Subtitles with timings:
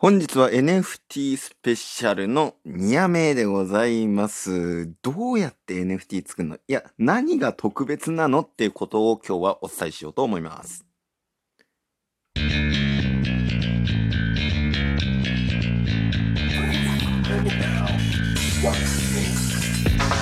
[0.00, 4.94] 本日は NFT スペシャルの2夜目でございます。
[5.02, 6.54] どうやって NFT 作るの？
[6.54, 10.86] いや、何が特別なのっていうことを今日はお伝えしようと思います。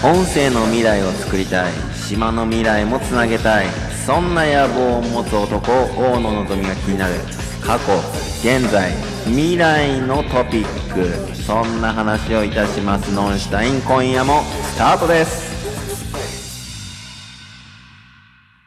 [0.02, 1.72] 音声の未来を作りたい
[2.08, 3.66] 島の未来もつなげたい
[4.06, 7.14] そんな野望を持つ男大野のぞみが気になる
[7.62, 7.92] 過去
[8.40, 11.34] 現在未来のトピック。
[11.34, 13.12] そんな話をいたします。
[13.12, 15.56] ノンシュタイン今夜もスタートです。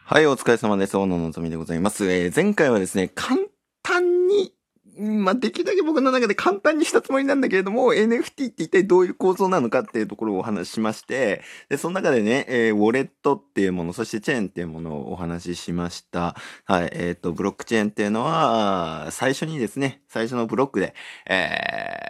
[0.04, 0.98] はいお疲れ様です。
[0.98, 3.38] 大野のぞみでございます、えー前回はですね簡
[3.84, 4.54] 単に
[5.00, 16.36] まあ、できるだけ僕の中で簡単にしたつもりなんだけれども、NFT って一体どういう構造なのかっていうところをお話ししまして、で、その中でね、えーウォレットっていうもの、そしてチェーンっていうものをお話ししました。
[16.66, 20.94] はい、えっ、と、ブロックチェーンっていうのは、最初にですね、最初のブロックで、
[21.28, 22.10] えー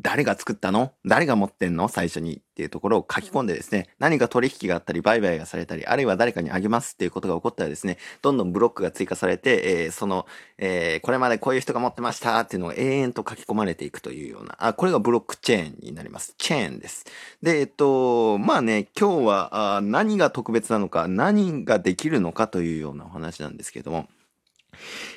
[0.00, 0.92] 誰が作ったの？
[1.04, 1.88] 誰が持ってんの？
[1.88, 10.26] 最初にっていうところを書き込んでですね、何か取引があったり、売買がされたり、あるいは誰かにあげますっていうことが起こったらですね、どんどんブロックが追加されて、えーその、
[10.56, 16.34] えーこれまでこういう人が持ってましたっていうのが永遠と書き込まれていくというような、あ、これがブロックチェーンになります。
[16.38, 17.04] チェーンです。
[17.42, 24.08] で、えっと、まあね、今日はあ何が特別なのか、何ができるのかというようなお話なんですけども、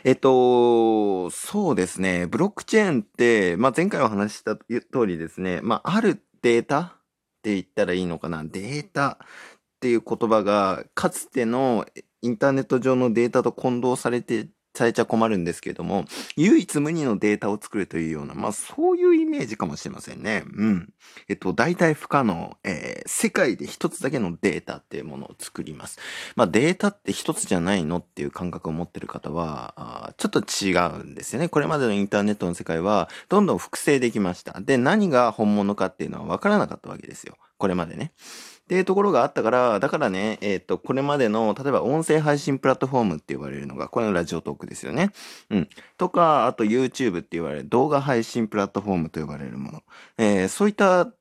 [0.04, 6.92] えっと、そうですね、ブロックチェーンって、まあ前回お話しした通りですね、まああるデータっ
[7.42, 9.28] て言ったらいいのかな、データっ
[9.80, 11.86] ていう言葉が、かつての
[12.22, 20.44] インターネット上のデータと混同されて、されちゃ困るんですけれども、唯一無二のデータを作るというような、まあそういうイメージかもしれませんね。
[20.56, 20.94] うん。
[21.28, 26.00] えっと、大体不可能、えー世界で一つだけのデータっていうものを作ります。
[26.36, 31.50] まあデータって一つじゃないのっていう感覚を持ってる方は、あちょっと違うんですよね。
[31.50, 34.60] これまでのインターネットの世界は、どんどん複製できました。
[34.62, 37.38] で、何が本物かっていうのは分からなかったわけですよ。
[37.58, 38.14] これまでね。
[38.64, 45.12] っていうところがあったから、だからね、えっ、と、これまでの、例えば音声配信プラットフォームって言われるのが、これのラジオトークですよね。
[45.50, 45.70] うん。
[45.98, 49.84] とか、あと YouTube って言われる動画配信プラットフォームと呼ばれるもの。
[50.18, 51.12] えーそういった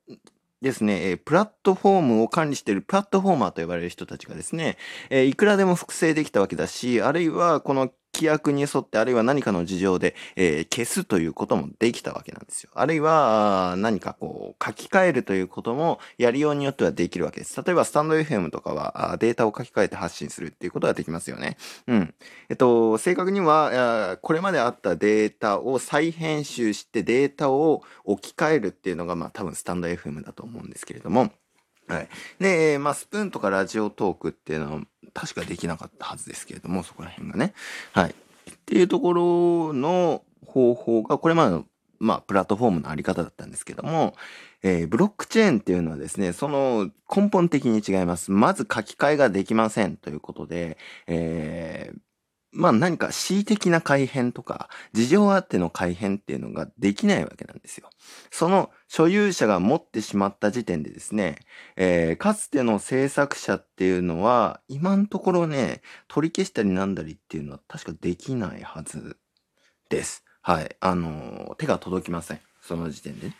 [0.61, 4.77] ですね、えープラットフォームを管理しているプラットフォーマーと呼ばれる人たちがですね、
[5.09, 12.69] えーいくらでも複製できたわけだし、あるいはこの規約に沿って、あるいは何かの事情で、えー消すということもできたわけなんですよ。
[12.73, 17.61] あるいは何かこう書き換えるということもやりようによってはできるわけです。
[17.63, 21.57] 例えばスタンド FM とかはデータを書き換えて発信するっていうことができますよね。
[21.87, 22.13] うん。
[22.49, 31.31] えっと、正確には、これまであったデータを再編集してデータを置き換えるっていうのが、まあ多分スタンド FM だと思うんですけれども、
[31.87, 32.09] はい。
[32.39, 34.81] で、えまあ、スプーンとかラジオトークっていうのは
[35.13, 37.53] 確かできなかったはずですけれども、そこら辺がね。
[37.93, 38.09] はい。
[38.11, 38.13] っ
[38.65, 41.65] ていうところの方法が、これまでの、
[41.99, 44.15] まあ、プラットフォームのあり方だったんですけども、
[44.61, 48.31] えーブロックチェーンっていうのはですね、その根本的に違います。
[48.31, 50.77] まず書き換えができませんということで、
[51.07, 51.97] えー
[52.53, 57.89] まあ何か恣意的な改変とか、事情あっての改変っていうのができないわけなんですよ。
[58.31, 61.39] その所有者が持ってしまった時点でですね、
[61.75, 69.17] えーかつての制作者っていうのは、今のところね、取り消したりなんだりっていうのは確かできないはず
[69.89, 70.23] です。
[70.41, 70.75] はい。
[70.79, 72.39] あのー手が届きません。
[72.61, 73.31] その時点で。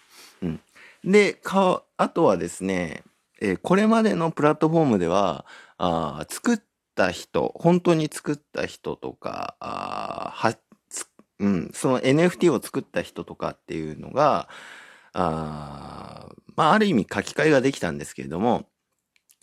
[0.41, 0.59] うん。
[1.03, 3.03] で、か、あとはですね、
[3.41, 5.45] えーこれまでのプラットフォームでは、
[5.77, 6.57] あ作っ
[6.95, 10.57] た人、本当に作った人とか、あは、
[11.39, 14.49] うん、その NFT を作った人とかっていうのが、
[15.13, 18.67] あまあ、ある意味書き換えができたんですけれども、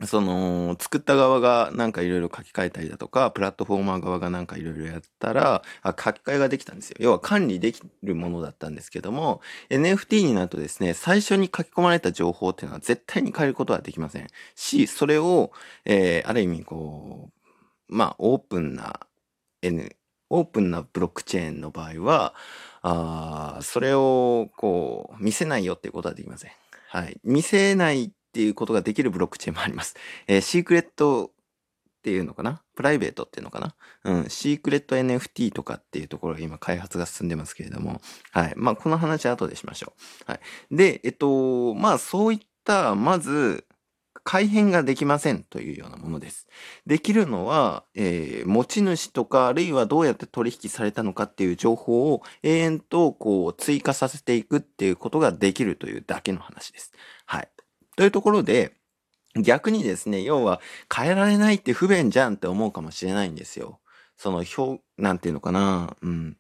[0.07, 6.97] その、作った側がなんかいろいろ書き換えたりだとか、プラットフォーマー側がなんかいろいろやったら、あ書き換えができたんですよ。
[7.01, 14.29] 要は管理できるものだったんですけども、NFT になるとですね、最初に書き込まれた情報っていうのは絶対に変えることはできません。
[14.55, 15.53] し、それを、
[15.85, 17.40] えーある意味こう、
[17.91, 19.01] まあ、オープンな
[19.63, 19.95] N、
[20.31, 22.35] オープンなブロックチェーンの場合は、
[22.83, 26.51] あそれをこう見せないよっていうことはできません。
[26.89, 27.21] はい。
[27.25, 29.97] 見せないっていうことができるブロックチェーンもあります。
[30.27, 32.63] えーシークレットっていうのかな？
[32.75, 33.75] プライベートっていうのかな？
[34.05, 34.31] うん。
[34.31, 38.01] シークレット NFT とかっていうところが今開発が進んでますけれども。
[38.31, 38.55] はい。
[38.57, 39.93] まあ、この話は後でしましょ
[40.27, 40.31] う。
[40.31, 40.41] はい。
[40.71, 43.67] で、えっと、まあ、そういった、まず、
[44.25, 46.47] 改変ができませんというようなものです。
[46.87, 56.93] できるのは、えー持ち主とか、あるいはどうやって取引されたのかっていう情報を永遠とこう追加させていくっていうことができるというだけの話です。
[57.27, 57.49] はい。
[57.97, 58.73] というところで、
[59.37, 60.61] 逆にですね、要は
[60.95, 63.81] 変えられないって不便じゃんって思うかもしれないんですよ。
[64.17, 66.37] その表、なんていうのかな、うん。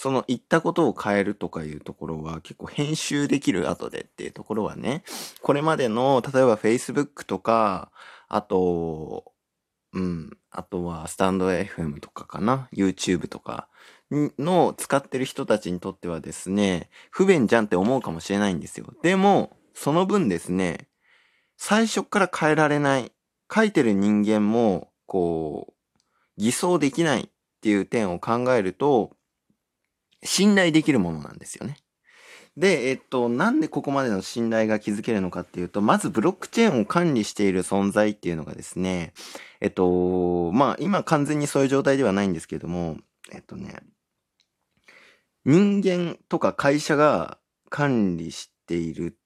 [0.00, 5.04] その言ったことを変えるとかいうところは結構編集できる後でっていうところはね、
[5.42, 7.92] これまでの、例えば Facebook とか、
[8.26, 9.34] あと、
[9.92, 13.68] うん、あとはスタンド FM とかかな、YouTube とか
[14.10, 18.86] の使ってる人たちにとってはですね、不便じゃんって思うかもしれないんですよ。
[19.02, 20.88] でも、その分ですね、
[21.58, 23.12] 最初から変えられない、
[23.54, 27.28] 書いてる人間も、こう、偽装できないっ
[27.60, 29.14] ていう点を考えると、
[30.22, 31.76] 信頼できるものなんですよね。
[32.56, 39.12] で、えっと、なんでここまでの信頼が築けるのかっていうと、まずブロックチェーンを管理している存在っていうのがですね、
[39.60, 42.96] えっと、まあ、今完全にそういう状態ではないんですけれども、
[43.32, 43.80] えっとね、
[45.44, 47.38] 人間とか会社が
[47.70, 49.20] 管理しているっ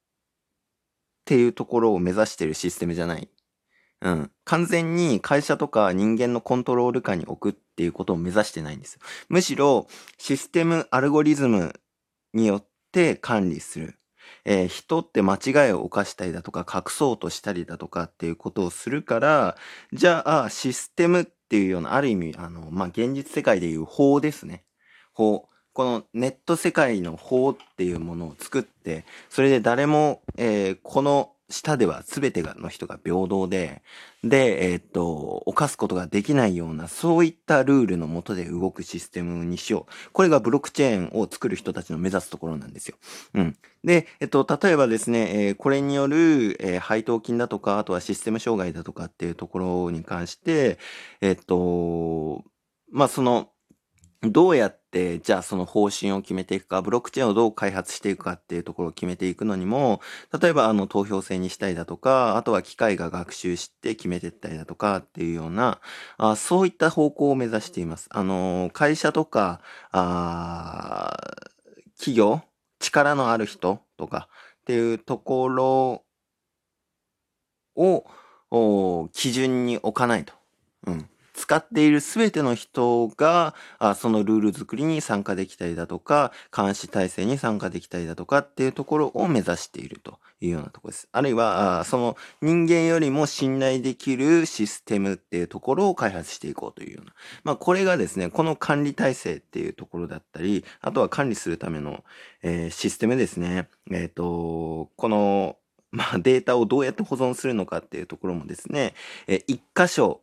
[1.24, 3.28] ていうところを目指しているシステムじゃない。
[4.04, 4.30] うん。
[4.44, 9.00] 完全に会社とか人間のコントロール下に置くっていうことを目指してないんですよ。
[9.30, 11.80] むしろ、システム、アルゴリズム
[12.34, 13.98] によって管理する。
[14.44, 19.56] えー、人って間違いを犯したりだとか、隠そうとしたりだとかっていうことをするから、
[19.94, 24.64] じゃあ、システムっていうような、ある意味、あの、まあ、現実世界でいう法ですね。
[25.14, 25.48] 法。
[25.72, 33.82] このネット世界の法っていうものを作って、それで誰も、えー、この下では全てがの人が平等で、
[34.24, 40.10] で、えー、っと、犯すことができないような、そういったルールのもとで動くシステムにしよう。
[40.12, 42.96] これがブロックチェーンを作る人たちの目指すところなんですよ。
[43.34, 43.56] うん。
[43.84, 50.78] で、えっと、例えばですね、えー、これによる、えー、配当金だとか、あとはシステム障害だとかっていうところに関して、
[51.20, 52.42] えっと、
[52.90, 53.50] まあ、その、
[54.22, 54.83] どうやって、
[55.24, 60.00] じゃあその方針を決めていくか、ブロックチェーンをどう開発していくかっていうところを決めていくのにも、
[60.40, 65.80] 例えばあの投票制にしたいだとか、あとは機械が学習して決めていったりだとかっていうような、
[66.16, 68.08] あそういった方向を目指しています。
[68.10, 69.60] あの、会社とか、
[69.90, 71.16] あ
[71.98, 72.42] 企業、
[72.78, 74.28] 力のある人とか
[74.60, 76.04] っていうところ
[78.50, 80.34] を基準に置かないと。
[80.86, 81.08] うん。
[81.34, 91.08] 使っているすべての人が、あそのルール作りに参加できたりだとか、監視体制に参加できたりだとかっていうところを目指しているというようなところです。
[91.10, 97.12] あるいは、あその人間よりも信頼できるシステムっていうところを開発していこうというような。
[97.42, 102.04] まあ、これがですね、この管理体制っていうところだったり、あとは管理するための、
[102.42, 103.68] えー、システムですね。
[103.90, 105.56] えっ、ー、と、この、
[105.90, 108.94] まあ、データをどうやって保存するのかっていうところもですね、
[109.28, 110.20] えー、一箇所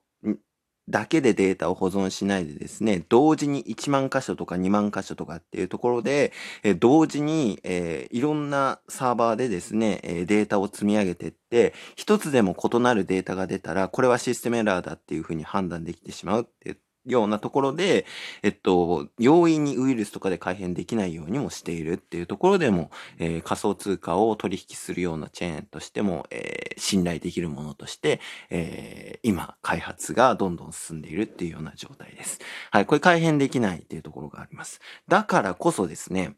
[0.90, 6.34] だけでデータを保存しないでですね、同時に1万箇所とか2万箇所とかっていうところで、
[6.64, 18.06] え同時に、えー、いろんなサーバーでですね、えデータを積み上げてって、一つでも異なるデータが出たら、これはシステムエラーだっていうふうに判断できてしまうってようなところで、
[18.44, 32.40] えっと、容易にウイルスとかで改変できないようにもしているっていうところでも、えー、仮想通貨を取引するようなチェーンとしても、えー、信頼できるものとして、えー、今、開発がどんどん進んでいるっていうような状態です。
[32.72, 34.80] はい、これ改変できないっていうところがあります。
[35.08, 36.36] だからこそですね、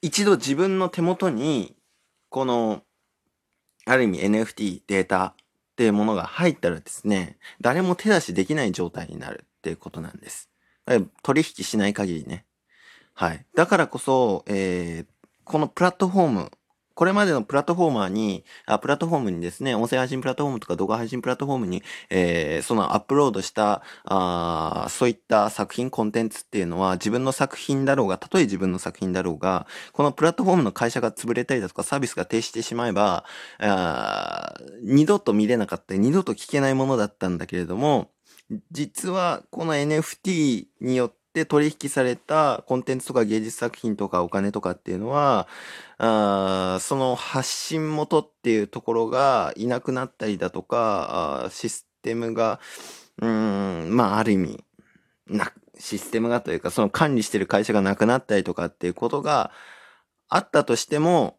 [0.00, 1.76] 一度自分の手元に、
[2.28, 2.82] この、
[3.84, 5.34] ある意味 NFT データ
[5.82, 10.48] っていうものが入ったらですね、誰も手出しできない状態になるっていうことなんです。
[11.24, 12.44] 取引しない限りね。
[13.14, 13.44] はい。
[13.56, 15.06] だからこそ、えー、
[15.42, 16.52] このプラットフォーム
[17.02, 33.24] これまでのプラットフォーマーに、あプラットフォームにですね、音声配信プラットフォームとか動画配信プラットフォームに、えー、そのアップロードした、あそういった作品、コンテンツっていうのは自分の作品だろうが、たとえ自分の作品だろうが、このプラットフォームの会社が潰れたりだとかサービスが停止してしまえば、
[33.58, 34.54] あ
[34.84, 38.12] 二度と見れなかったり、二度と聞けないものだったんだけれども、
[38.70, 45.48] 実はこの NFT によってで取引されたコンテンツとか芸術作品とかお金とかっていうのは、
[45.98, 52.60] あその発信元っていうところがいなくなったりだとか、あシステムが、
[53.20, 54.64] うん、まあある意味、
[55.26, 59.52] な、システムがというか、その管理してる会社がなくなったりとかっていうことが
[60.28, 61.38] あったとしても、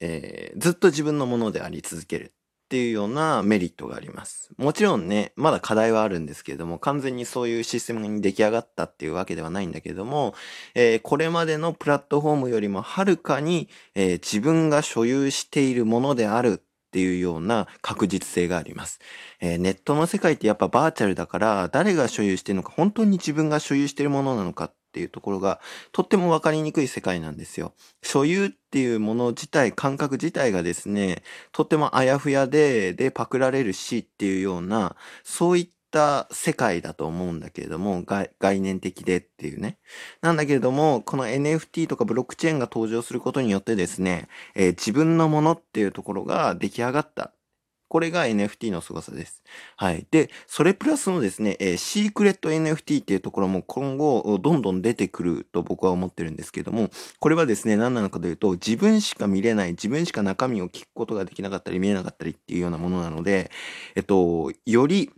[0.00, 2.34] えー、ずっと自分のものであり続ける。
[2.74, 4.50] っていうようなメリットがあります。
[4.56, 10.34] もちろんね、まだ課題はあるんですけれども、完全にそういうシステムに出来上がったっていうわけではないんだけれども、
[10.74, 18.98] えー、これまでのプラットフォームよりもはるかに、えー、自分が所有しているものであるっていうような確実性があります。
[19.38, 25.60] えー、ネットの世界ってやっぱバーチャルだから、誰が所有してるのか、本当に自分が所有してるものなのかっっていうところが
[25.90, 27.74] とってもわかりにくい世界なんですよ。
[28.00, 39.78] 所有っていうもの自体、感覚自体がですね、とってもあやふやで、で、パクられるしっていうような、そういった世界だと思うんだけれども、概念的でっていうね。
[40.20, 47.32] なんだけれども、この NFT とかブロックチェーンが登場することによってですね、えー、自分のものっていうところが出来上がった。
[47.88, 49.42] これが NFT の凄さです。
[49.76, 50.06] はい。
[50.10, 63.50] で、それプラスのですね、えー、シークレット NFT っていうところも今後どんどん出てくると僕は思ってるんですけども、これはですね、何なのかというと、自分しか見れない、自分しか中身を聞くことができなかったり見えなかったりっていうようなものなので、
[63.94, 65.10] えっと、より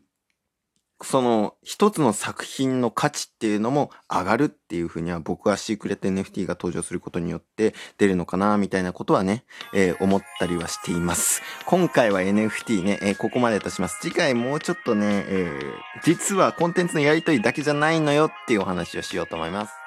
[1.03, 11.43] その一つの作品の価値っていうのも上がるっていうふうには僕はシークレット NFT が登場することによって出るのかなみたいなことはね、えー、思ったりはしています。
[11.67, 13.99] 今回は NFT ね、えー、ここまでとします。
[14.01, 19.86] 次回もうちょっとね、えー、実はコンテンツのやりとりだけじゃないのよっていうお話をしようと思います。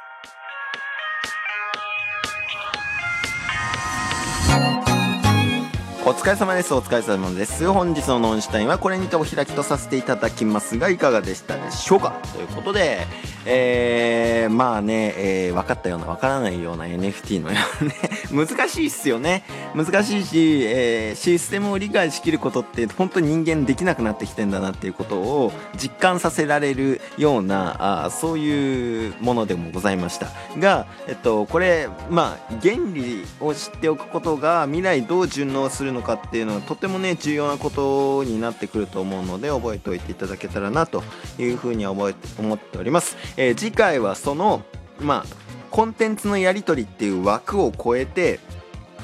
[6.09, 6.73] お疲れ様です。
[6.73, 7.71] お疲れ様です。
[7.71, 12.19] 本日のノンシュタインはこれにてお開きとさせていただきますが、いかがでしたでしょうか？
[12.33, 13.05] ということで、
[13.45, 17.95] えー、まあね、えー、分かったような分からないような NFT のようなね、
[18.31, 19.43] 難しいっすよね。
[19.75, 30.27] 難しいし、えー、システムを理解しきることって本当に人間できなくなってきてんだなっていうことを実感させられるような、あそういうものでもございました。
[30.57, 41.03] が、えっと、これ、まあ、原理を知っておくことが未来どう順応するのかっていうのはとてもね重要なことになってくると思うので覚えておいていただけたらなと
[41.37, 44.63] いうふうに覚えて思っております、えー、次回はその
[44.99, 45.25] まあ
[45.71, 48.39] コンテンツのやり取りっていう枠を超えて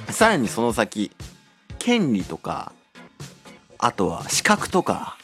[0.10, 1.12] さらにその先
[1.80, 2.74] 権利とか
[3.78, 5.18] あとは資格とか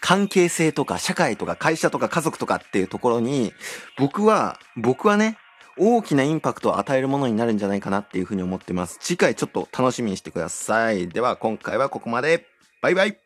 [0.00, 3.52] 関係性とか社会とか会社とか家族とかっていうところに
[3.98, 5.36] 僕は僕はね
[5.78, 8.98] 大きなインパクトを与えるものになるんじゃないかなっていうふうに思ってます。
[9.00, 11.08] 次回ちょっと楽しみにしてください。
[11.08, 12.46] では今回はここまで。
[12.82, 13.25] バイバイ